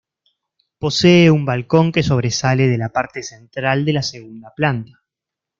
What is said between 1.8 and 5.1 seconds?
que sobresale de la parte central de la segunda planta.